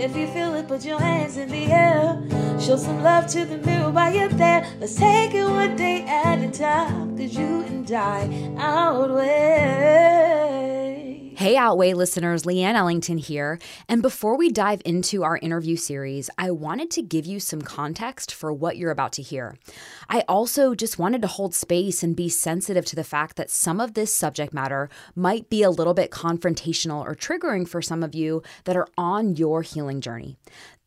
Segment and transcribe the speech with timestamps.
[0.00, 2.18] If you feel it, put your hands in the air.
[2.58, 4.66] Show some love to the mirror while you're there.
[4.80, 7.18] Let's take it one day at a time.
[7.18, 10.29] Cause you and I outweigh.
[11.40, 13.58] Hey, Outweigh listeners, Leanne Ellington here.
[13.88, 18.34] And before we dive into our interview series, I wanted to give you some context
[18.34, 19.56] for what you're about to hear.
[20.10, 23.80] I also just wanted to hold space and be sensitive to the fact that some
[23.80, 28.14] of this subject matter might be a little bit confrontational or triggering for some of
[28.14, 30.36] you that are on your healing journey.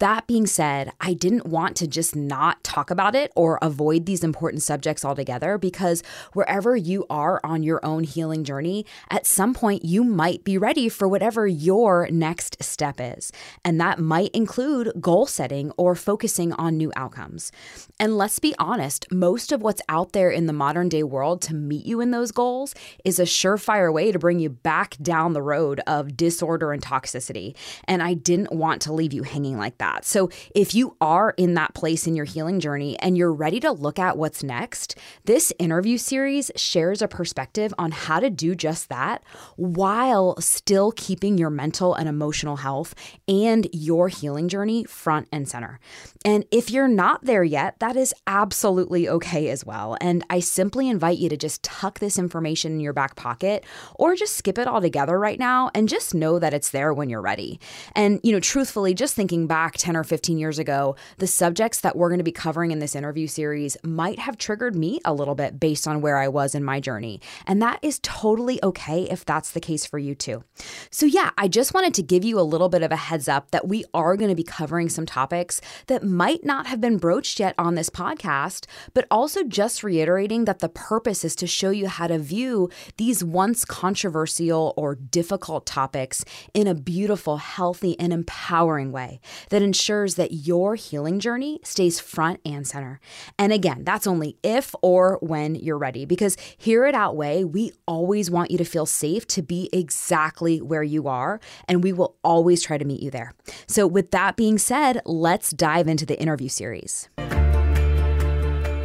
[0.04, 4.22] That being said, I didn't want to just not talk about it or avoid these
[4.22, 6.04] important subjects altogether because
[6.34, 10.90] wherever you are on your own healing journey, at some point you might be ready
[10.90, 13.32] for whatever your next step is.
[13.64, 17.54] And that might include goal setting or focusing on new outcomes.
[17.98, 21.56] And let's be honest, most of what's out there in the modern day world to
[21.56, 22.76] meet you in those goals
[23.06, 27.56] is a surefire way to bring you back down the road of disorder and toxicity.
[27.86, 29.93] And I didn't want to leave you hanging like that.
[30.02, 33.72] So, if you are in that place in your healing journey and you're ready to
[33.72, 34.96] look at what's next,
[35.26, 39.24] this interview series shares a perspective on how to do just that
[39.56, 42.96] while still keeping your mental and emotional health
[43.28, 45.80] and your healing journey front and center.
[46.26, 49.98] And if you're not there yet, that is absolutely okay as well.
[50.02, 53.66] And I simply invite you to just tuck this information in your back pocket
[53.96, 57.10] or just skip it all together right now and just know that it's there when
[57.10, 57.60] you're ready.
[57.96, 61.98] And, you know, truthfully, just thinking back 10 or 15 years ago, the subjects that
[61.98, 65.36] we're going to be covering in this interview series might have triggered me a little
[65.36, 67.20] bit based on where I was in my journey.
[67.46, 70.46] And that is totally okay if that's the case for you too.
[70.90, 73.52] So, yeah, I just wanted to give you a little bit of a heads up
[73.52, 77.42] that we are going to be covering some topics that might not have been broached
[77.42, 81.90] yet on this podcast, but also just reiterating that the purpose is to show you
[81.90, 88.94] how to view these once controversial or difficult topics in a beautiful, healthy, and empowering
[88.94, 89.20] way
[89.50, 93.00] that that ensures that your healing journey stays front and center.
[93.40, 98.30] And again, that's only if or when you're ready, because here at Outweigh, we always
[98.30, 102.62] want you to feel safe to be exactly where you are, and we will always
[102.62, 103.34] try to meet you there.
[103.68, 107.10] So, with that being said, let's dive into the interview series.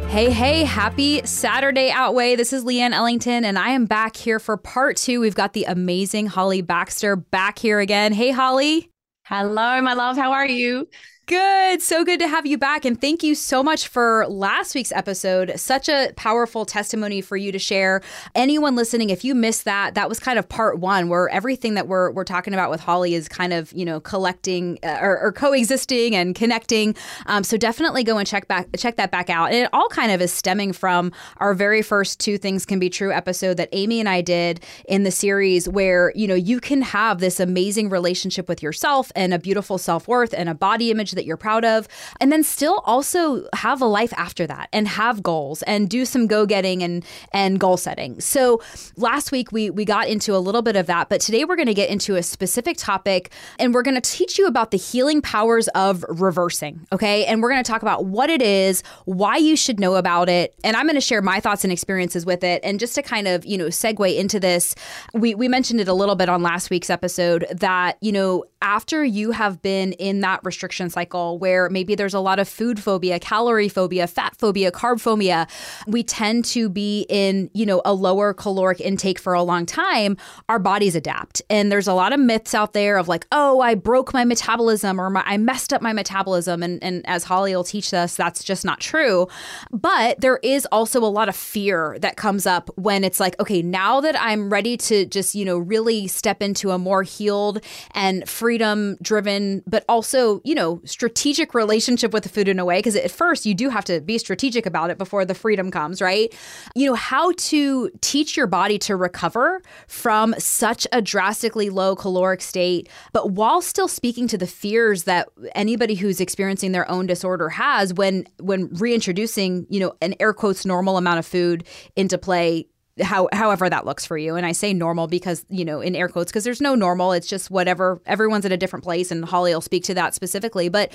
[0.09, 2.35] Hey, hey, happy Saturday, Outweigh.
[2.35, 5.19] This is Leanne Ellington, and I am back here for part two.
[5.19, 8.13] We've got the amazing Holly Baxter back here again.
[8.13, 8.89] Hey, Holly.
[9.29, 10.17] Hello, my love.
[10.17, 10.87] How are you?
[11.29, 11.83] Good.
[11.83, 12.85] So good to have you back.
[12.85, 15.59] And thank you so much for last week's episode.
[15.59, 18.01] Such a powerful testimony for you to share.
[18.33, 21.87] Anyone listening, if you missed that, that was kind of part one where everything that
[21.87, 25.31] we're, we're talking about with Holly is kind of, you know, collecting uh, or, or,
[25.31, 26.95] coexisting and connecting.
[27.27, 29.51] Um, so definitely go and check back, check that back out.
[29.51, 32.89] And it all kind of is stemming from our very first Two Things Can Be
[32.89, 36.81] True episode that Amy and I did in the series where, you know, you can
[36.81, 41.13] have this amazing relationship with yourself and a beautiful self worth and a body image
[41.19, 41.87] that you're proud of,
[42.21, 46.27] and then still also have a life after that and have goals and do some
[46.27, 48.21] go getting and and goal setting.
[48.21, 48.61] So
[48.95, 51.67] last week we we got into a little bit of that, but today we're going
[51.67, 55.21] to get into a specific topic and we're going to teach you about the healing
[55.21, 56.87] powers of reversing.
[56.93, 60.29] Okay, and we're going to talk about what it is, why you should know about
[60.29, 62.61] it, and I'm going to share my thoughts and experiences with it.
[62.63, 64.73] And just to kind of you know segue into this,
[65.13, 69.03] we we mentioned it a little bit on last week's episode that you know after
[69.03, 72.79] you have been in that restriction cycle cycle where maybe there's a lot of food
[72.79, 75.47] phobia, calorie phobia, fat phobia, carb phobia,
[75.87, 80.17] we tend to be in, you know, a lower caloric intake for a long time,
[80.47, 81.41] our bodies adapt.
[81.49, 85.01] And there's a lot of myths out there of like, oh, I broke my metabolism
[85.01, 86.61] or my, I messed up my metabolism.
[86.61, 89.27] And, and as Holly will teach us, that's just not true.
[89.71, 93.61] But there is also a lot of fear that comes up when it's like, okay,
[93.61, 98.27] now that I'm ready to just, you know, really step into a more healed and
[98.29, 102.93] freedom driven, but also, you know, strategic relationship with the food in a way because
[102.93, 106.35] at first you do have to be strategic about it before the freedom comes, right?
[106.75, 112.41] You know, how to teach your body to recover from such a drastically low caloric
[112.41, 117.47] state, but while still speaking to the fears that anybody who's experiencing their own disorder
[117.47, 121.63] has when when reintroducing, you know, an air quotes normal amount of food
[121.95, 122.67] into play
[123.01, 124.35] how however that looks for you.
[124.35, 127.11] And I say normal because, you know, in air quotes, because there's no normal.
[127.13, 130.69] It's just whatever everyone's at a different place and Holly will speak to that specifically.
[130.69, 130.91] But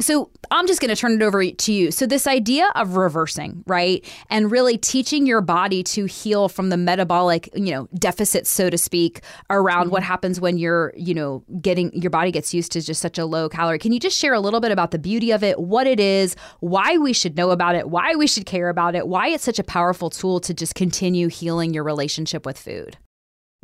[0.00, 1.90] so I'm just gonna turn it over to you.
[1.90, 4.04] So this idea of reversing, right?
[4.30, 8.78] And really teaching your body to heal from the metabolic, you know, deficits, so to
[8.78, 9.20] speak,
[9.50, 9.92] around mm-hmm.
[9.92, 13.24] what happens when you're, you know, getting your body gets used to just such a
[13.24, 13.78] low calorie.
[13.78, 16.34] Can you just share a little bit about the beauty of it, what it is,
[16.60, 19.58] why we should know about it, why we should care about it, why it's such
[19.58, 22.96] a powerful tool to just continue healing your relationship with food?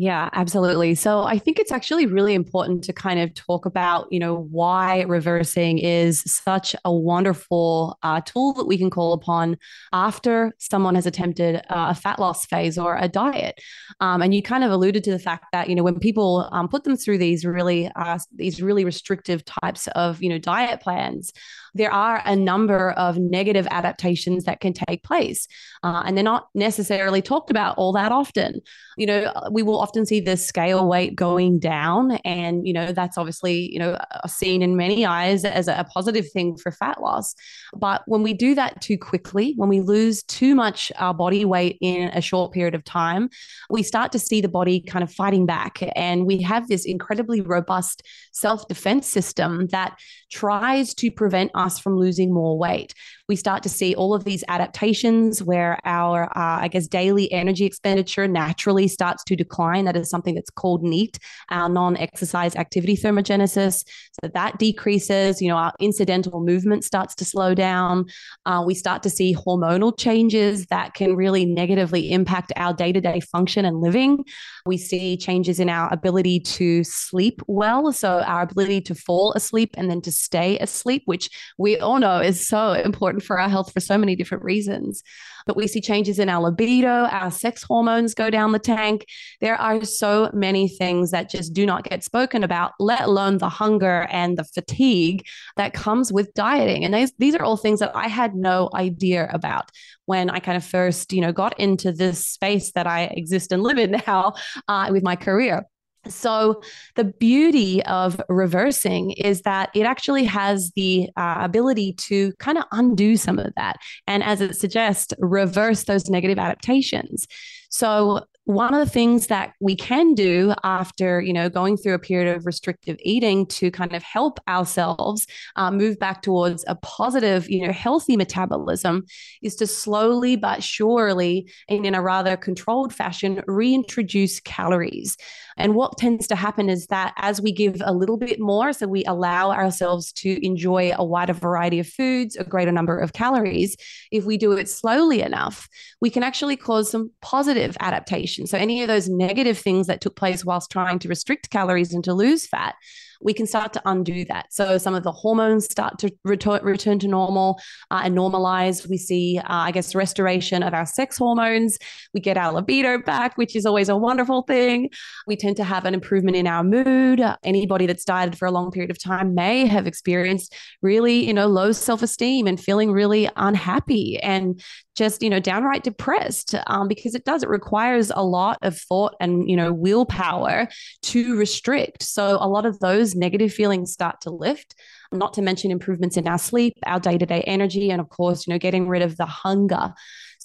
[0.01, 0.95] Yeah, absolutely.
[0.95, 5.01] So I think it's actually really important to kind of talk about, you know, why
[5.01, 9.59] reversing is such a wonderful uh, tool that we can call upon
[9.93, 13.61] after someone has attempted uh, a fat loss phase or a diet.
[13.99, 16.69] Um, and you kind of alluded to the fact that, you know, when people um,
[16.69, 21.33] put them through these really uh, these really restrictive types of, you know, diet plans,
[21.79, 25.47] there are a number of negative adaptations that can take place.
[25.83, 28.61] Uh, and they're not necessarily talked about all that often.
[28.97, 32.13] You know, uh, we will often see the scale weight going down.
[32.25, 36.31] And, you know, that's obviously, you know, uh, seen in many eyes as a positive
[36.33, 37.35] thing for fat loss.
[37.75, 41.79] But when we do that too quickly, when we lose too much our body weight
[41.81, 43.31] in a short period of time,
[43.71, 45.79] we start to see the body kind of fighting back.
[45.95, 48.03] And we have this incredibly robust
[48.33, 49.97] self defense system that
[50.31, 52.95] tries to prevent us from losing more weight
[53.29, 57.67] we start to see all of these adaptations where our, uh, I guess, daily energy
[57.67, 59.85] expenditure naturally starts to decline.
[59.85, 61.19] That is something that's called NEAT,
[61.51, 63.85] our non exercise activity thermogenesis.
[64.23, 68.07] So that decreases, you know, our incidental movement starts to slow down.
[68.47, 73.01] Uh, we start to see hormonal changes that can really negatively impact our day to
[73.01, 74.25] day function and living.
[74.65, 77.93] We see changes in our ability to sleep well.
[77.93, 82.21] So, our ability to fall asleep and then to stay asleep, which we all know
[82.21, 85.03] is so important for our health for so many different reasons.
[85.47, 89.07] But we see changes in our libido, our sex hormones go down the tank.
[89.41, 93.49] There are so many things that just do not get spoken about, let alone the
[93.49, 96.85] hunger and the fatigue that comes with dieting.
[96.85, 99.71] And these, these are all things that I had no idea about
[100.07, 103.63] when I kind of first, you know, got into this space that I exist and
[103.63, 104.35] live in now
[104.69, 105.65] uh, with my career.
[106.07, 106.63] So,
[106.95, 112.65] the beauty of reversing is that it actually has the uh, ability to kind of
[112.73, 113.77] undo some of that.
[114.07, 117.27] And as it suggests, reverse those negative adaptations.
[117.71, 121.99] So, one of the things that we can do after you know going through a
[121.99, 125.27] period of restrictive eating to kind of help ourselves
[125.57, 129.05] uh, move back towards a positive you know healthy metabolism
[129.43, 135.19] is to slowly but surely and in a rather controlled fashion reintroduce calories
[135.59, 138.87] and what tends to happen is that as we give a little bit more, so
[138.87, 143.77] we allow ourselves to enjoy a wider variety of foods, a greater number of calories,
[144.13, 145.69] if we do it slowly enough,
[146.01, 148.38] we can actually cause some positive adaptation.
[148.47, 152.05] So any of those negative things that took place whilst trying to restrict calories and
[152.05, 152.75] to lose fat
[153.21, 154.53] we can start to undo that.
[154.53, 157.61] So some of the hormones start to return, return to normal
[157.91, 158.89] uh, and normalize.
[158.89, 161.79] We see, uh, I guess, restoration of our sex hormones.
[162.15, 164.91] We get our libido back, which is always a wonderful thing.
[165.27, 167.23] We tend to have an improvement in our mood.
[167.43, 171.47] Anybody that's dieted for a long period of time may have experienced really, you know,
[171.47, 174.61] low self esteem and feeling really unhappy and
[174.99, 179.15] just you know downright depressed um, because it does it requires a lot of thought
[179.21, 180.69] and you know willpower
[181.03, 184.75] to restrict so a lot of those negative feelings start to lift
[185.13, 188.59] not to mention improvements in our sleep our day-to-day energy and of course you know
[188.59, 189.93] getting rid of the hunger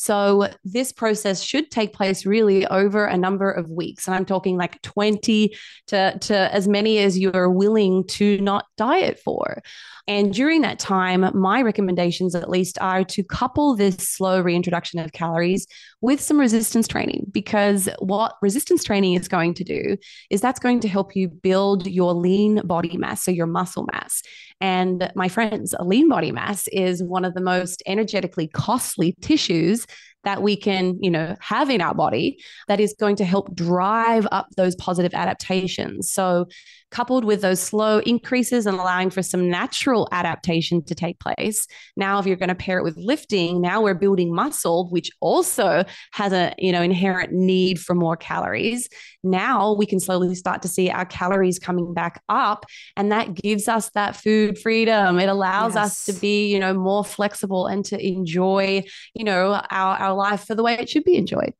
[0.03, 4.05] so this process should take place really over a number of weeks.
[4.05, 5.55] And I'm talking like 20
[5.87, 9.63] to, to as many as you're willing to not diet for.
[10.05, 15.13] And during that time, my recommendations at least are to couple this slow reintroduction of
[15.13, 15.65] calories
[16.01, 19.95] with some resistance training because what resistance training is going to do
[20.29, 24.21] is that's going to help you build your lean body mass, so your muscle mass.
[24.59, 29.85] And my friends, a lean body mass is one of the most energetically costly tissues
[30.23, 32.37] that we can, you know, have in our body
[32.67, 36.11] that is going to help drive up those positive adaptations.
[36.11, 36.47] So
[36.93, 41.67] coupled with those slow increases and allowing for some natural adaptation to take place.
[41.97, 45.83] Now, if you're going to pair it with lifting, now we're building muscle, which also
[46.11, 48.87] has a you know inherent need for more calories.
[49.23, 52.65] Now we can slowly start to see our calories coming back up,
[52.95, 55.19] and that gives us that food freedom.
[55.19, 55.85] It allows yes.
[55.85, 58.83] us to be you know more flexible and to enjoy
[59.15, 61.53] you know our, our life for the way it should be enjoyed.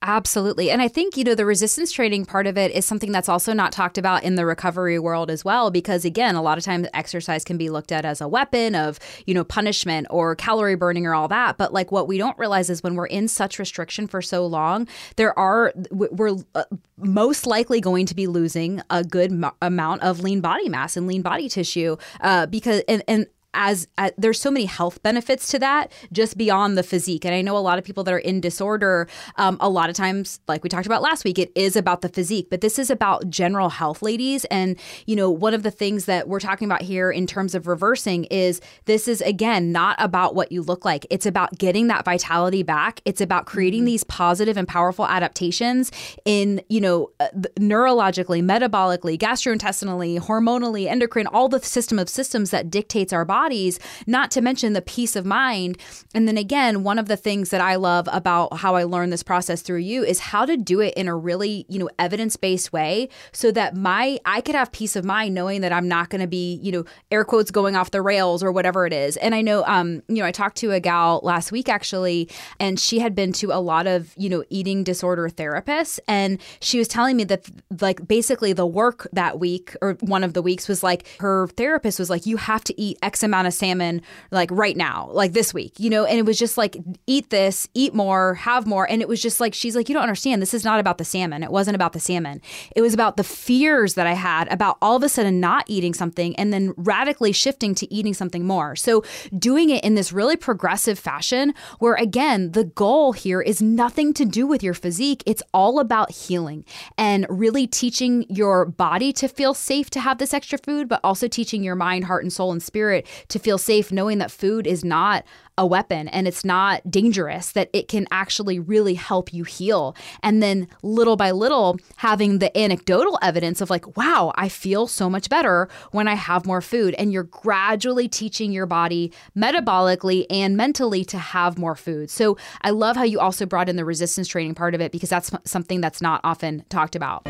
[0.00, 0.70] Absolutely.
[0.70, 3.52] And I think, you know, the resistance training part of it is something that's also
[3.52, 6.86] not talked about in the recovery world as well, because again, a lot of times
[6.94, 11.04] exercise can be looked at as a weapon of, you know, punishment or calorie burning
[11.04, 11.58] or all that.
[11.58, 14.86] But like what we don't realize is when we're in such restriction for so long,
[15.16, 16.62] there are, we're uh,
[16.96, 21.08] most likely going to be losing a good m- amount of lean body mass and
[21.08, 23.26] lean body tissue uh, because, and, and
[23.58, 27.26] as, as, there's so many health benefits to that just beyond the physique.
[27.26, 29.96] And i know a lot of people that are in disorder um, a lot of
[29.96, 32.88] times like we talked about last week it is about the physique but this is
[32.88, 34.44] about general health ladies.
[34.46, 37.66] And you know one of the things that we're talking about here in terms of
[37.66, 41.04] reversing is this is again not about what you look like.
[41.10, 43.00] It's about getting that vitality back.
[43.04, 43.86] It's about creating mm-hmm.
[43.86, 45.90] these positive and powerful adaptations
[46.24, 52.70] in you know uh, neurologically metabolically gastrointestinally hormonally endocrine all the system of systems that
[52.70, 55.78] dictates our body bodies, not to mention the peace of mind.
[56.14, 59.22] And then again, one of the things that I love about how I learned this
[59.22, 63.08] process through you is how to do it in a really, you know, evidence-based way
[63.32, 66.26] so that my I could have peace of mind knowing that I'm not going to
[66.26, 69.16] be, you know, air quotes going off the rails or whatever it is.
[69.16, 72.28] And I know um, you know, I talked to a gal last week actually,
[72.60, 76.78] and she had been to a lot of, you know, eating disorder therapists and she
[76.78, 77.48] was telling me that
[77.80, 81.98] like basically the work that week or one of the weeks was like her therapist
[81.98, 85.54] was like you have to eat X amount of salmon like right now, like this
[85.54, 88.90] week, you know, and it was just like, eat this, eat more, have more.
[88.90, 90.42] And it was just like, she's like, you don't understand.
[90.42, 91.42] This is not about the salmon.
[91.42, 92.40] It wasn't about the salmon.
[92.74, 95.94] It was about the fears that I had about all of a sudden not eating
[95.94, 98.74] something and then radically shifting to eating something more.
[98.76, 99.04] So
[99.38, 104.24] doing it in this really progressive fashion where, again, the goal here is nothing to
[104.24, 105.22] do with your physique.
[105.26, 106.64] It's all about healing
[106.96, 111.28] and really teaching your body to feel safe to have this extra food, but also
[111.28, 114.84] teaching your mind, heart, and soul and spirit to feel safe knowing that food is
[114.84, 115.24] not
[115.58, 119.94] a weapon and it's not dangerous, that it can actually really help you heal.
[120.22, 125.10] And then little by little, having the anecdotal evidence of like, wow, I feel so
[125.10, 126.94] much better when I have more food.
[126.94, 132.08] And you're gradually teaching your body metabolically and mentally to have more food.
[132.08, 135.10] So I love how you also brought in the resistance training part of it because
[135.10, 137.26] that's something that's not often talked about.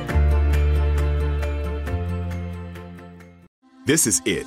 [3.86, 4.46] This is it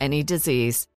[0.00, 0.88] any disease.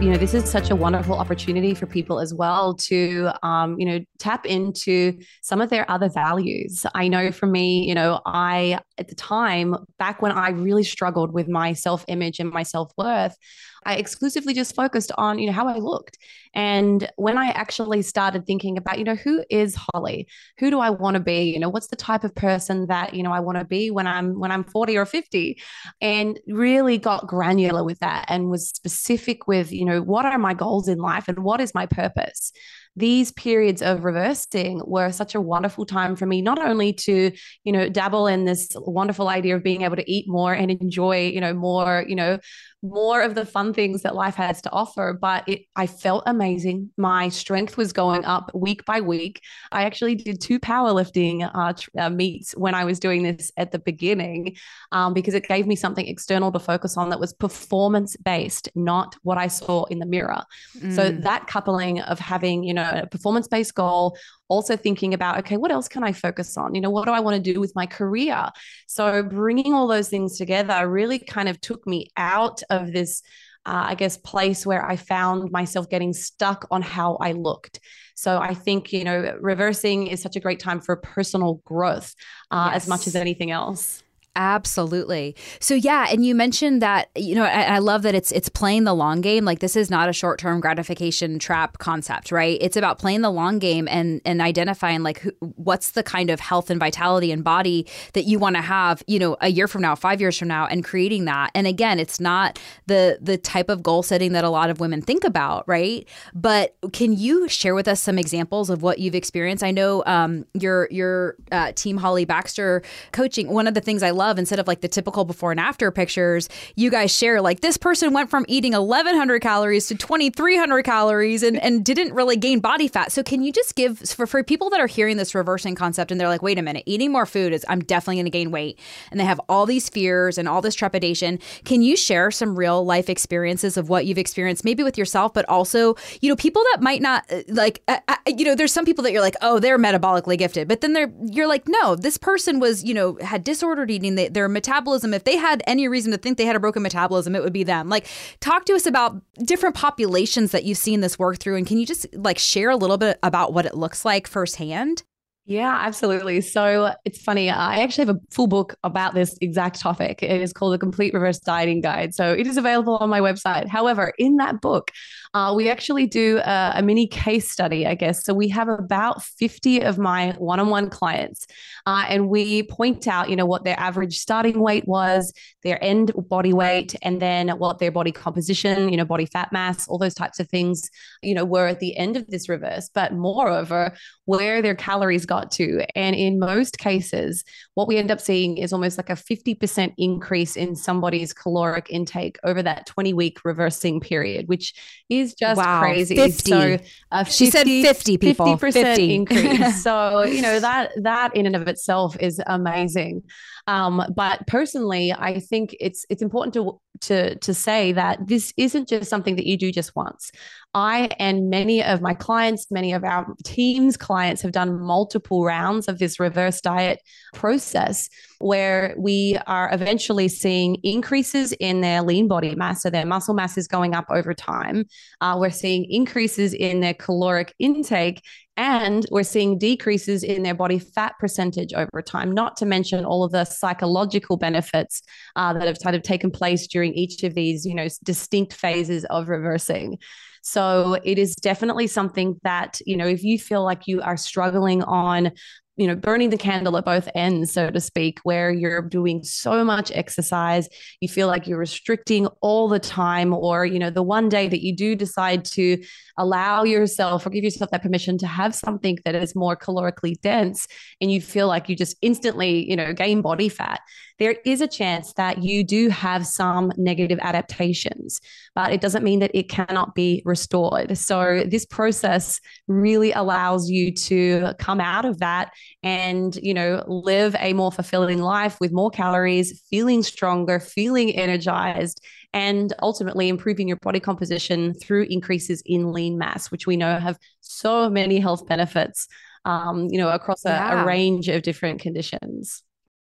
[0.00, 3.84] You know, this is such a wonderful opportunity for people as well to, um, you
[3.84, 6.86] know, tap into some of their other values.
[6.94, 11.34] I know for me, you know, I, at the time, back when I really struggled
[11.34, 13.36] with my self image and my self worth,
[13.84, 16.18] I exclusively just focused on, you know, how I looked.
[16.54, 20.28] And when I actually started thinking about, you know, who is Holly?
[20.58, 21.44] Who do I want to be?
[21.52, 24.06] You know, what's the type of person that, you know, I want to be when
[24.06, 25.60] I'm when I'm 40 or 50?
[26.00, 30.54] And really got granular with that and was specific with, you know, what are my
[30.54, 32.52] goals in life and what is my purpose?
[33.00, 37.32] These periods of reversing were such a wonderful time for me, not only to,
[37.64, 41.28] you know, dabble in this wonderful idea of being able to eat more and enjoy,
[41.28, 42.38] you know, more, you know,
[42.82, 45.16] more of the fun things that life has to offer.
[45.20, 46.90] But it, I felt amazing.
[46.96, 49.42] My strength was going up week by week.
[49.70, 53.78] I actually did two powerlifting uh, uh, meets when I was doing this at the
[53.78, 54.56] beginning
[54.92, 59.14] um, because it gave me something external to focus on that was performance based, not
[59.22, 60.42] what I saw in the mirror.
[60.78, 60.94] Mm.
[60.94, 64.16] So that coupling of having, you know, a performance based goal
[64.48, 66.74] also thinking about okay what else can i focus on?
[66.74, 68.48] You know what do i want to do with my career?
[68.86, 73.22] So bringing all those things together really kind of took me out of this
[73.66, 77.80] uh, i guess place where i found myself getting stuck on how i looked.
[78.14, 82.14] So i think you know reversing is such a great time for personal growth
[82.50, 82.82] uh, yes.
[82.82, 84.02] as much as anything else
[84.36, 85.34] Absolutely.
[85.58, 88.84] So yeah, and you mentioned that you know I, I, love that it's it's playing
[88.84, 89.44] the long game.
[89.44, 92.56] Like this is not a short term gratification trap concept, right?
[92.60, 96.38] It's about playing the long game and and identifying like who, what's the kind of
[96.38, 99.82] health and vitality and body that you want to have, you know, a year from
[99.82, 101.50] now, five years from now, and creating that.
[101.56, 105.02] And again, it's not the the type of goal setting that a lot of women
[105.02, 106.06] think about, right?
[106.34, 109.64] But can you share with us some examples of what you've experienced?
[109.64, 113.48] I know um, your your uh, team Holly Baxter coaching.
[113.48, 116.48] One of the things I love instead of like the typical before and after pictures,
[116.76, 121.56] you guys share like this person went from eating 1100 calories to 2300 calories and,
[121.62, 123.12] and didn't really gain body fat.
[123.12, 126.20] So can you just give for, for people that are hearing this reversing concept and
[126.20, 128.78] they're like, wait a minute, eating more food is I'm definitely going to gain weight
[129.10, 131.38] and they have all these fears and all this trepidation.
[131.64, 135.48] Can you share some real life experiences of what you've experienced, maybe with yourself, but
[135.48, 138.84] also, you know, people that might not uh, like, uh, uh, you know, there's some
[138.84, 142.18] people that you're like, oh, they're metabolically gifted, but then they're, you're like, no, this
[142.18, 146.12] person was, you know, had disordered eating, they, their metabolism, if they had any reason
[146.12, 147.88] to think they had a broken metabolism, it would be them.
[147.88, 148.06] Like,
[148.40, 151.56] talk to us about different populations that you've seen this work through.
[151.56, 155.02] And can you just like share a little bit about what it looks like firsthand?
[155.46, 156.42] Yeah, absolutely.
[156.42, 157.50] So it's funny.
[157.50, 160.22] I actually have a full book about this exact topic.
[160.22, 162.14] It is called The Complete Reverse Dieting Guide.
[162.14, 163.66] So it is available on my website.
[163.66, 164.92] However, in that book,
[165.32, 168.24] uh, we actually do a, a, mini case study, I guess.
[168.24, 171.46] So we have about 50 of my one on one clients,
[171.86, 176.12] uh, and we point out, you know, what their average starting weight was, their end
[176.28, 180.14] body weight, and then what their body composition, you know, body fat mass, all those
[180.14, 180.90] types of things,
[181.22, 182.90] you know, were at the end of this reverse.
[182.92, 185.84] But moreover, where their calories got to.
[185.96, 190.56] And in most cases, what we end up seeing is almost like a 50% increase
[190.56, 194.72] in somebody's caloric intake over that 20 week reversing period, which
[195.08, 196.16] is just wow, crazy.
[196.16, 196.50] 50.
[196.50, 196.78] So
[197.12, 199.14] uh, 50, she said 50 people 50% 50.
[199.14, 199.82] increase.
[199.82, 203.22] so, you know, that that in and of itself is amazing.
[203.66, 208.88] Um, but personally, I think it's it's important to to to say that this isn't
[208.88, 210.30] just something that you do just once.
[210.74, 215.88] I and many of my clients, many of our team's clients have done multiple rounds
[215.88, 217.00] of this reverse diet
[217.34, 222.82] process where we are eventually seeing increases in their lean body mass.
[222.82, 224.84] So their muscle mass is going up over time.
[225.20, 228.22] Uh, we're seeing increases in their caloric intake
[228.60, 233.24] and we're seeing decreases in their body fat percentage over time, not to mention all
[233.24, 235.00] of the psychological benefits
[235.34, 239.06] uh, that have kind of taken place during each of these, you know, distinct phases
[239.06, 239.96] of reversing.
[240.42, 244.82] So it is definitely something that, you know, if you feel like you are struggling
[244.82, 245.32] on
[245.80, 249.64] you know burning the candle at both ends so to speak where you're doing so
[249.64, 250.68] much exercise
[251.00, 254.62] you feel like you're restricting all the time or you know the one day that
[254.62, 255.82] you do decide to
[256.18, 260.66] allow yourself or give yourself that permission to have something that is more calorically dense
[261.00, 263.80] and you feel like you just instantly you know gain body fat
[264.20, 268.20] there is a chance that you do have some negative adaptations,
[268.54, 270.96] but it doesn't mean that it cannot be restored.
[270.96, 275.52] So, this process really allows you to come out of that
[275.82, 282.00] and, you know, live a more fulfilling life with more calories, feeling stronger, feeling energized
[282.34, 287.18] and ultimately improving your body composition through increases in lean mass, which we know have
[287.40, 289.08] so many health benefits,
[289.46, 290.82] um, you know, across a, yeah.
[290.82, 292.62] a range of different conditions.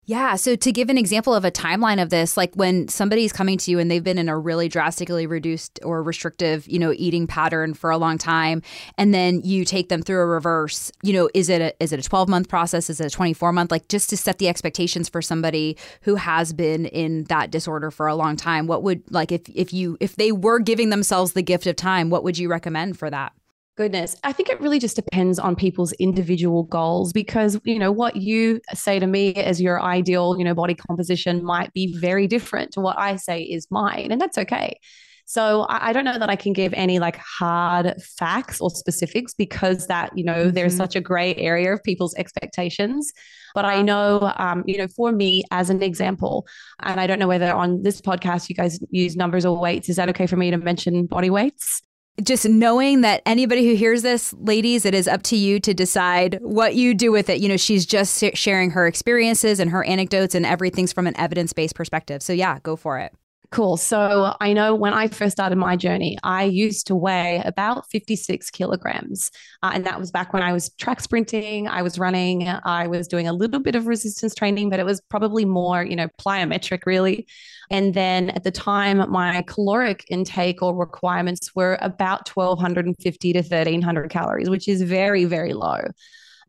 [0.08, 0.36] Yeah.
[0.36, 3.72] So to give an example of a timeline of this, like when somebody's coming to
[3.72, 7.74] you and they've been in a really drastically reduced or restrictive, you know, eating pattern
[7.74, 8.62] for a long time,
[9.00, 12.00] and then you take them through a reverse, you know, is it a is it
[12.00, 12.88] a 12 month process?
[12.88, 13.72] Is it a 24 month?
[13.72, 18.06] Like just to set the expectations for somebody who has been in that disorder for
[18.06, 21.42] a long time, what would like if if you if they were giving themselves the
[21.42, 23.34] gift of time, what would you recommend for that?
[23.78, 24.16] Goodness.
[24.24, 28.62] I think it really just depends on people's individual goals because, you know, what you
[28.74, 32.80] say to me as your ideal, you know, body composition might be very different to
[32.80, 34.14] what I say is mine.
[34.14, 34.80] And that's okay.
[35.26, 39.88] So I, don't know that I can give any like hard facts or specifics because
[39.88, 40.52] that, you know, mm-hmm.
[40.52, 43.12] there's such a gray area of people's expectations.
[43.56, 46.46] But I know, um, you know, for me as an example,
[46.80, 49.90] and I don't know whether on this podcast you guys use numbers or weights.
[49.90, 51.82] Is that okay for me to mention body weights?
[52.24, 56.40] Just knowing that anybody who hears this, ladies, it is up to you to decide
[56.42, 57.40] what you do with it.
[57.40, 61.52] You know, she's just sharing her experiences and her anecdotes, and everything's from an evidence
[61.54, 62.22] based perspective.
[62.22, 63.14] So, yeah, go for it.
[63.52, 63.78] Cool.
[63.78, 68.50] So I know when I first started my journey, I used to weigh about 56
[68.50, 69.30] kilograms.
[69.62, 73.08] Uh, and that was back when I was track sprinting, I was running, I was
[73.08, 76.86] doing a little bit of resistance training, but it was probably more, you know, plyometric
[76.86, 77.28] really.
[77.70, 84.10] And then at the time, my caloric intake or requirements were about 1250 to 1300
[84.10, 85.82] calories, which is very, very low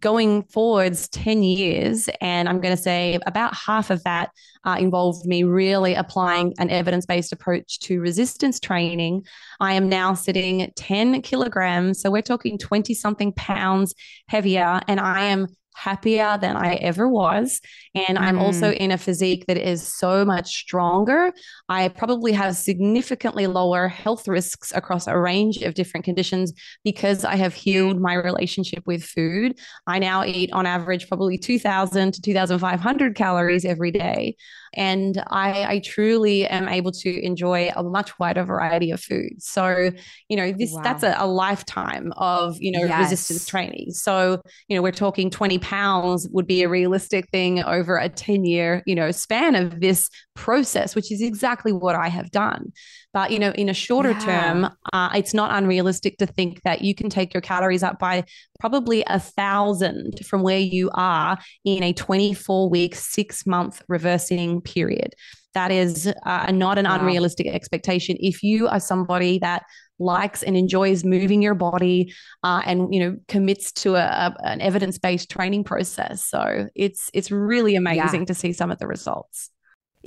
[0.01, 4.31] going forwards 10 years, and I'm going to say about half of that
[4.65, 9.25] uh, involved me really applying an evidence based approach to resistance training.
[9.61, 12.01] I am now sitting 10 kilograms.
[12.01, 13.95] So we're talking 20 something pounds
[14.29, 17.61] heavier, and I am happier than I ever was.
[17.95, 18.77] And I'm also Mm.
[18.77, 21.33] in a physique that is so much stronger.
[21.69, 27.37] I probably have significantly lower health risks across a range of different conditions because I
[27.37, 29.59] have healed my relationship with food.
[29.87, 34.37] I now eat on average probably 2,000 to 2,500 calories every day.
[34.77, 39.47] And I, I truly am able to enjoy a much wider variety of foods.
[39.47, 39.91] So,
[40.29, 40.83] you know, this Wow.
[40.83, 43.93] that's a, a lifetime of, you know, resistance training.
[43.93, 48.45] So, you know, we're talking 20 pounds would be a realistic thing over a 10
[48.45, 52.73] year, you know, span of this process, which is exactly what I have done.
[53.17, 54.19] But, you know, in a shorter Yeah.
[54.29, 58.25] term, uh, it's not unrealistic to think that you can take your calories up by
[58.61, 65.15] probably a thousand from where you are in a 24 week, six month reversing period.
[65.55, 66.97] That is uh, not an Wow.
[66.97, 68.17] unrealistic expectation.
[68.21, 69.63] If you are somebody that
[69.99, 72.13] likes and enjoys moving your body
[72.45, 77.31] uh, and you know commits to a, a- an evidence-based training process so it's it's
[77.31, 79.49] really amazing to see some of the results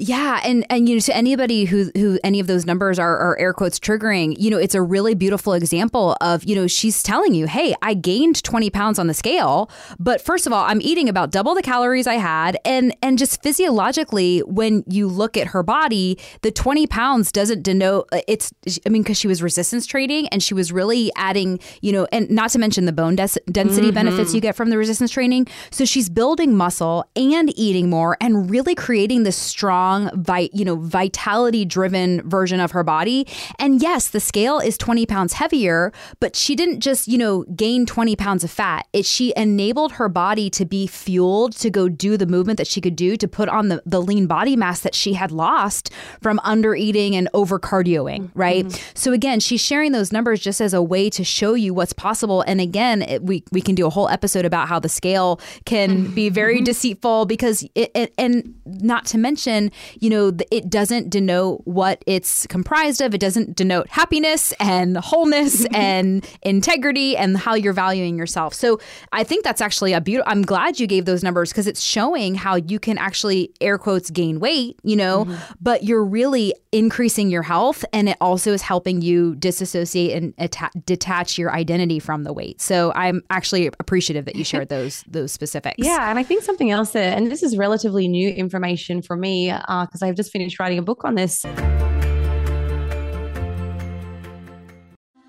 [0.02, 3.38] Yeah, and and you know to anybody who who any of those numbers are, are
[3.38, 7.34] air quotes triggering, you know, it's a really beautiful example of you know she's telling
[7.34, 11.10] you, hey, I gained twenty pounds on the scale, but first of all, I'm eating
[11.10, 15.64] about double the calories I had, and and just physiologically, when you look at her
[15.64, 18.54] body, the twenty pounds doesn't denote uh, it's.
[18.86, 22.30] I mean, because she was resistance training and she was really adding, you know, and
[22.30, 23.96] not to mention the bone des- density mm-hmm.
[23.96, 25.48] benefits you get from the resistance training.
[25.72, 30.76] So she's building muscle and eating more and really creating this strong, vi- you know,
[30.76, 33.28] vitality driven version of her body.
[33.58, 37.86] And yes, the scale is 20 pounds heavier, but she didn't just, you know, gain
[37.86, 38.88] 20 pounds of fat.
[38.94, 42.82] It she enabled her body to be fueled to go do the movement that she
[42.82, 46.40] could do to put on the, the lean body mass that she had lost from
[46.44, 48.40] under eating and over cardioing, mm-hmm.
[48.40, 48.66] right?
[48.66, 48.92] Mm-hmm.
[48.94, 52.42] So again, she's sharing those numbers just as a way to show you what's possible.
[52.42, 56.06] And again, it, we we can do a whole episode about how the scale can
[56.06, 56.14] mm-hmm.
[56.14, 61.62] be very deceitful because it, it and not to mention, you know, it doesn't denote
[61.66, 63.14] what it's comprised of.
[63.14, 68.54] It doesn't denote happiness and wholeness and integrity and how you're valuing yourself.
[68.54, 68.80] So
[69.12, 70.32] I think that's actually a beautiful.
[70.32, 74.10] I'm glad you gave those numbers because it's showing how you can actually air quotes
[74.10, 75.54] gain weight, you know, mm-hmm.
[75.62, 80.70] but you're really increasing your health and it also is helping you disassociate and atta-
[80.86, 82.62] detach your identity from the weight.
[82.62, 85.78] So I'm actually appreciative that you shared those those specifics.
[85.78, 89.50] Yeah, and I think something else that, and this is relatively new information for me
[89.70, 91.46] because I've just finished writing a book on this.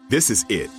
[0.08, 0.70] This is it.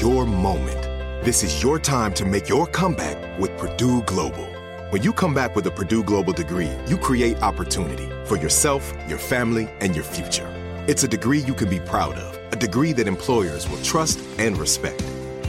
[0.00, 0.80] Your moment.
[1.24, 4.46] This is your time to make your comeback with Purdue Global.
[4.90, 9.18] When you come back with a Purdue Global degree, you create opportunity for yourself, your
[9.18, 10.46] family, and your future.
[10.86, 14.56] It's a degree you can be proud of, a degree that employers will trust and
[14.58, 15.02] respect.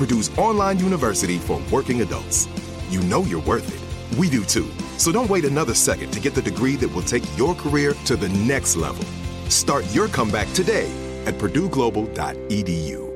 [0.00, 2.48] Purdue's online university for working adults.
[2.88, 4.18] You know you're worth it.
[4.18, 4.66] We do too.
[4.96, 8.16] So don't wait another second to get the degree that will take your career to
[8.16, 9.04] the next level.
[9.50, 10.90] Start your comeback today
[11.26, 13.10] at purdueglobal.edu.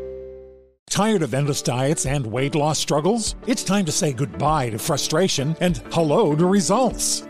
[0.90, 3.34] Tired of endless diets and weight loss struggles?
[3.46, 7.26] It's time to say goodbye to frustration and hello to results.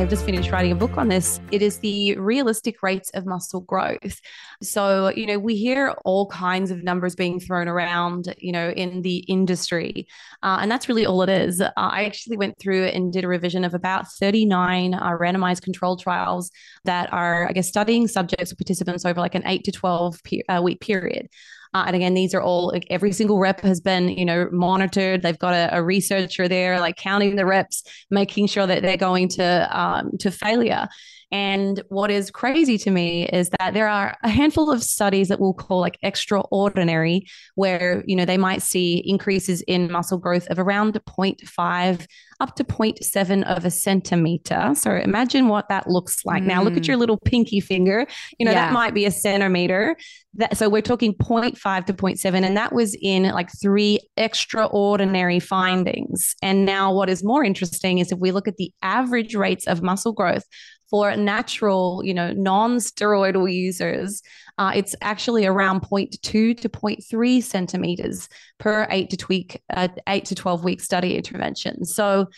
[0.00, 1.42] I've just finished writing a book on this.
[1.52, 4.18] It is the realistic rates of muscle growth.
[4.62, 9.02] So, you know, we hear all kinds of numbers being thrown around, you know, in
[9.02, 10.08] the industry.
[10.42, 11.60] Uh, and that's really all it is.
[11.60, 16.00] Uh, I actually went through and did a revision of about 39 uh, randomized controlled
[16.00, 16.50] trials
[16.84, 20.42] that are, I guess, studying subjects or participants over like an eight to 12 pe-
[20.48, 21.28] uh, week period.
[21.72, 25.22] Uh, and again, these are all like every single rep has been, you know, monitored.
[25.22, 29.28] They've got a, a researcher there, like counting the reps, making sure that they're going
[29.30, 30.88] to um, to failure.
[31.32, 35.38] And what is crazy to me is that there are a handful of studies that
[35.38, 40.58] we'll call like extraordinary, where you know they might see increases in muscle growth of
[40.58, 42.06] around 0.5
[42.40, 44.72] up to 0.7 of a centimeter.
[44.74, 46.42] So imagine what that looks like.
[46.42, 46.46] Mm.
[46.46, 48.06] Now look at your little pinky finger.
[48.38, 48.66] You know, yeah.
[48.66, 49.96] that might be a centimeter.
[50.34, 52.44] That, so we're talking 0.5 to 0.7.
[52.44, 56.36] And that was in like three extraordinary findings.
[56.40, 59.82] And now what is more interesting is if we look at the average rates of
[59.82, 60.44] muscle growth
[60.88, 64.22] for natural, you know, non-steroidal users,
[64.58, 70.34] uh, it's actually around 0.2 to 0.3 centimeters per eight to tweak, uh, eight to
[70.34, 71.84] 12 week study intervention.
[71.84, 72.28] So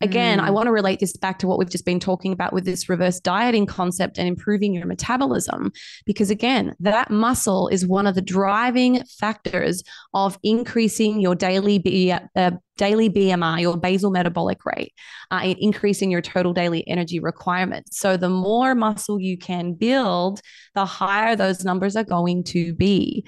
[0.00, 0.42] Again, mm.
[0.42, 2.88] I want to relate this back to what we've just been talking about with this
[2.88, 5.72] reverse dieting concept and improving your metabolism.
[6.06, 9.82] Because again, that muscle is one of the driving factors
[10.14, 14.94] of increasing your daily B, uh, daily BMI, your basal metabolic rate,
[15.30, 17.98] uh, and increasing your total daily energy requirements.
[17.98, 20.40] So the more muscle you can build,
[20.74, 23.26] the higher those numbers are going to be.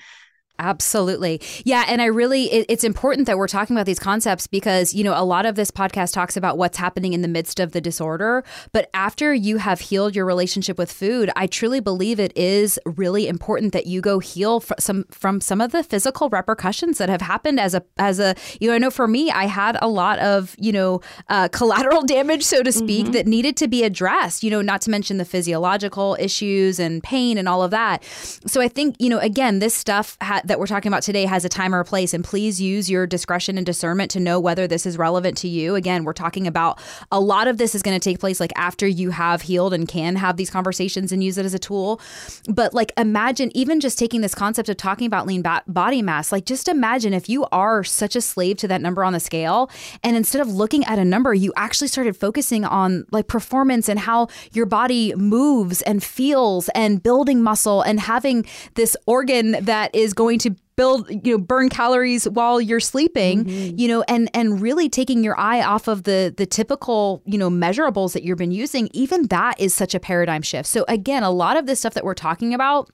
[0.61, 1.41] Absolutely.
[1.65, 1.85] Yeah.
[1.89, 5.15] And I really, it, it's important that we're talking about these concepts because, you know,
[5.17, 8.45] a lot of this podcast talks about what's happening in the midst of the disorder.
[8.73, 13.27] But after you have healed your relationship with food, I truly believe it is really
[13.27, 17.23] important that you go heal from some, from some of the physical repercussions that have
[17.23, 20.19] happened as a, as a, you know, I know for me, I had a lot
[20.19, 23.13] of, you know, uh, collateral damage, so to speak, mm-hmm.
[23.13, 27.39] that needed to be addressed, you know, not to mention the physiological issues and pain
[27.39, 28.05] and all of that.
[28.05, 31.45] So I think, you know, again, this stuff had, that we're talking about today has
[31.45, 34.67] a time or a place, and please use your discretion and discernment to know whether
[34.67, 35.77] this is relevant to you.
[35.77, 36.81] Again, we're talking about
[37.13, 39.87] a lot of this is going to take place like after you have healed and
[39.87, 42.01] can have these conversations and use it as a tool.
[42.49, 46.33] But like, imagine even just taking this concept of talking about lean ba- body mass,
[46.33, 49.71] like, just imagine if you are such a slave to that number on the scale,
[50.03, 54.01] and instead of looking at a number, you actually started focusing on like performance and
[54.01, 60.13] how your body moves and feels and building muscle and having this organ that is
[60.13, 63.79] going to build you know burn calories while you're sleeping mm-hmm.
[63.79, 67.51] you know and and really taking your eye off of the the typical you know
[67.51, 71.31] measurables that you've been using even that is such a paradigm shift so again a
[71.31, 72.91] lot of this stuff that we're talking about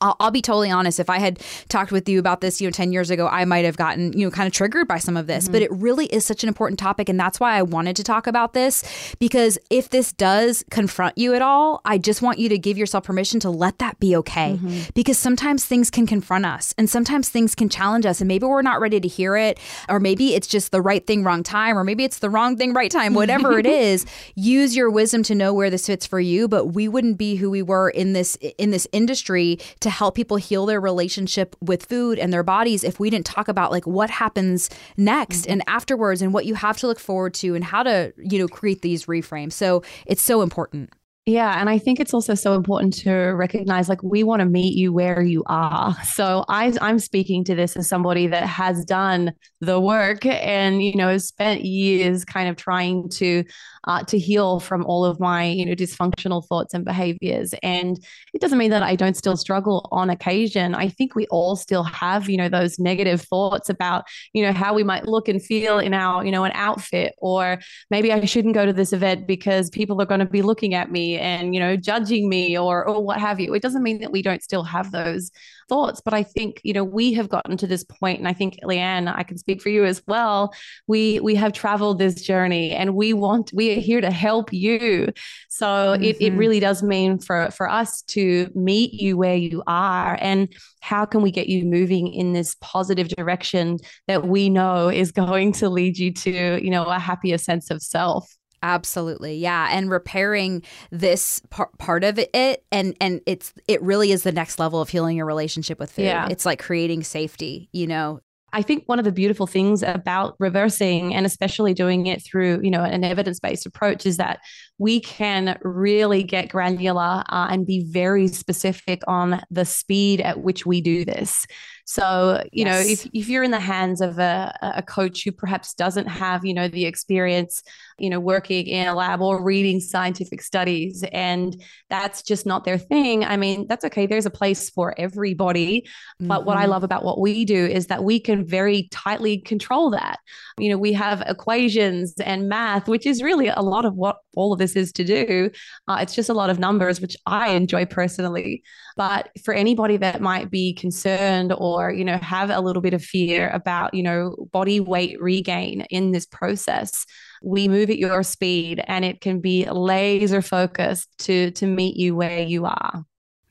[0.00, 1.00] I'll, I'll, be totally honest.
[1.00, 3.64] If I had talked with you about this, you know, 10 years ago, I might
[3.64, 5.44] have gotten, you know, kind of triggered by some of this.
[5.44, 5.52] Mm-hmm.
[5.52, 7.08] But it really is such an important topic.
[7.08, 8.84] And that's why I wanted to talk about this.
[9.18, 13.04] Because if this does confront you at all, I just want you to give yourself
[13.04, 14.52] permission to let that be okay.
[14.54, 14.90] Mm-hmm.
[14.94, 18.20] Because sometimes things can confront us and sometimes things can challenge us.
[18.20, 19.58] And maybe we're not ready to hear it.
[19.88, 21.76] Or maybe it's just the right thing, wrong time.
[21.76, 23.14] Or maybe it's the wrong thing, right time.
[23.14, 26.46] Whatever it is, use your wisdom to know where this fits for you.
[26.46, 30.36] But we wouldn't be who we were in this in this industry to help people
[30.36, 34.10] heal their relationship with food and their bodies if we didn't talk about like what
[34.10, 35.52] happens next mm-hmm.
[35.52, 38.48] and afterwards and what you have to look forward to and how to, you know,
[38.48, 39.52] create these reframes.
[39.52, 40.90] So it's so important.
[41.28, 41.60] Yeah.
[41.60, 44.94] And I think it's also so important to recognize like we want to meet you
[44.94, 45.94] where you are.
[46.02, 50.94] So I, I'm speaking to this as somebody that has done the work and, you
[50.96, 53.44] know, spent years kind of trying to
[53.84, 57.54] uh, to heal from all of my, you know, dysfunctional thoughts and behaviors.
[57.62, 57.98] And
[58.34, 60.74] it doesn't mean that I don't still struggle on occasion.
[60.74, 64.74] I think we all still have, you know, those negative thoughts about, you know, how
[64.74, 68.54] we might look and feel in our, you know, an outfit, or maybe I shouldn't
[68.54, 71.60] go to this event because people are going to be looking at me and, you
[71.60, 73.54] know, judging me or, or what have you.
[73.54, 75.30] It doesn't mean that we don't still have those
[75.68, 76.02] thoughts.
[76.04, 79.12] But I think, you know, we have gotten to this point, and I think Leanne,
[79.14, 80.52] I can speak for you as well.
[80.86, 85.08] We we have traveled this journey and we want we are here to help you.
[85.48, 86.04] So mm-hmm.
[86.04, 86.36] it, it mm-hmm.
[86.36, 90.48] really does mean for for us to meet you where you are and
[90.80, 95.52] how can we get you moving in this positive direction that we know is going
[95.52, 98.36] to lead you to, you know, a happier sense of self.
[98.62, 99.36] Absolutely.
[99.36, 104.32] Yeah, and repairing this par- part of it and and it's it really is the
[104.32, 106.04] next level of healing your relationship with food.
[106.04, 106.28] Yeah.
[106.28, 108.20] It's like creating safety, you know,
[108.52, 112.70] I think one of the beautiful things about reversing and especially doing it through, you
[112.70, 114.40] know, an evidence-based approach is that
[114.78, 120.64] we can really get granular uh, and be very specific on the speed at which
[120.64, 121.46] we do this.
[121.90, 122.84] So, you yes.
[122.84, 126.44] know, if, if you're in the hands of a, a coach who perhaps doesn't have,
[126.44, 127.62] you know, the experience,
[127.98, 132.76] you know, working in a lab or reading scientific studies, and that's just not their
[132.76, 134.06] thing, I mean, that's okay.
[134.06, 135.80] There's a place for everybody.
[135.80, 136.28] Mm-hmm.
[136.28, 136.72] But what I mm-hmm.
[136.72, 140.18] love about what we do is that we can very tightly control that.
[140.58, 144.52] You know, we have equations and math, which is really a lot of what all
[144.52, 145.50] of this is to do.
[145.88, 148.62] Uh, it's just a lot of numbers, which I enjoy personally.
[148.94, 153.02] But for anybody that might be concerned or, you know, have a little bit of
[153.02, 157.06] fear about, you know, body weight regain in this process,
[157.42, 162.16] we move at your speed and it can be laser focused to to meet you
[162.16, 163.04] where you are.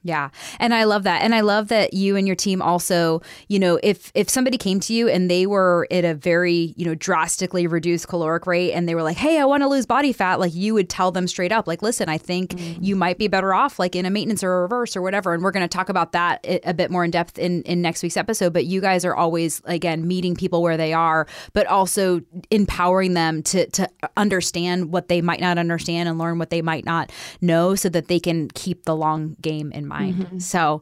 [0.03, 0.29] Yeah.
[0.59, 1.21] And I love that.
[1.21, 4.79] And I love that you and your team also, you know, if if somebody came
[4.81, 8.87] to you and they were at a very, you know, drastically reduced caloric rate and
[8.87, 11.27] they were like, "Hey, I want to lose body fat," like you would tell them
[11.27, 12.81] straight up, like, "Listen, I think mm-hmm.
[12.81, 15.43] you might be better off like in a maintenance or a reverse or whatever." And
[15.43, 18.17] we're going to talk about that a bit more in depth in in next week's
[18.17, 23.13] episode, but you guys are always again meeting people where they are, but also empowering
[23.13, 27.11] them to to understand what they might not understand and learn what they might not
[27.41, 30.15] know so that they can keep the long game in mind mind.
[30.15, 30.39] Mm-hmm.
[30.39, 30.81] So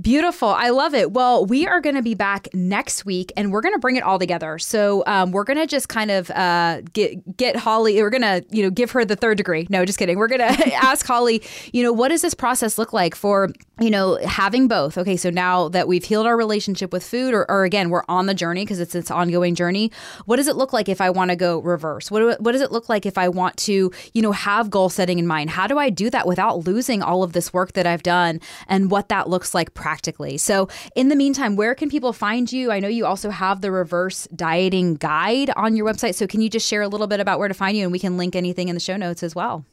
[0.00, 0.48] Beautiful.
[0.48, 1.12] I love it.
[1.12, 4.02] Well, we are going to be back next week and we're going to bring it
[4.02, 4.58] all together.
[4.58, 8.44] So, um, we're going to just kind of uh, get get Holly, we're going to,
[8.50, 9.66] you know, give her the third degree.
[9.68, 10.16] No, just kidding.
[10.16, 13.50] We're going to ask Holly, you know, what does this process look like for,
[13.82, 14.96] you know, having both?
[14.96, 18.26] Okay, so now that we've healed our relationship with food or, or again, we're on
[18.26, 19.90] the journey because it's this ongoing journey.
[20.24, 22.10] What does it look like if I want to go reverse?
[22.10, 25.18] What what does it look like if I want to, you know, have goal setting
[25.18, 25.50] in mind?
[25.50, 28.90] How do I do that without losing all of this work that I've done and
[28.90, 30.38] what that looks like practically.
[30.38, 32.70] So, in the meantime, where can people find you?
[32.70, 36.14] I know you also have the reverse dieting guide on your website.
[36.14, 37.84] So, can you just share a little bit about where to find you?
[37.84, 39.64] And we can link anything in the show notes as well.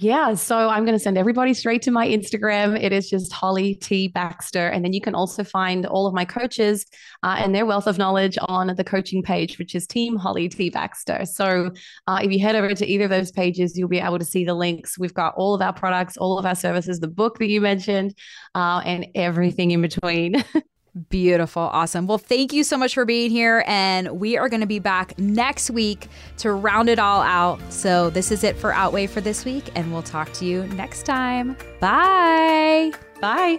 [0.00, 2.80] Yeah, so I'm going to send everybody straight to my Instagram.
[2.80, 6.24] It is just Holly T Baxter, and then you can also find all of my
[6.24, 6.86] coaches
[7.24, 10.70] uh, and their wealth of knowledge on the coaching page, which is Team Holly T
[10.70, 11.24] Baxter.
[11.24, 11.72] So
[12.06, 14.44] uh, if you head over to either of those pages, you'll be able to see
[14.44, 15.00] the links.
[15.00, 18.14] We've got all of our products, all of our services, the book that you mentioned,
[18.54, 20.44] uh, and everything in between.
[21.10, 21.62] Beautiful.
[21.62, 22.06] Awesome.
[22.06, 23.64] Well, thank you so much for being here.
[23.66, 27.60] And we are going to be back next week to round it all out.
[27.72, 29.70] So, this is it for Outweigh for this week.
[29.74, 31.56] And we'll talk to you next time.
[31.80, 32.92] Bye.
[33.20, 33.58] Bye.